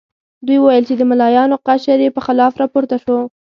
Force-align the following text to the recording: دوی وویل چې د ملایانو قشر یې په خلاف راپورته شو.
دوی 0.45 0.57
وویل 0.61 0.83
چې 0.89 0.95
د 0.97 1.01
ملایانو 1.11 1.61
قشر 1.67 1.99
یې 2.05 2.15
په 2.15 2.21
خلاف 2.25 2.53
راپورته 2.61 2.95
شو. 3.03 3.17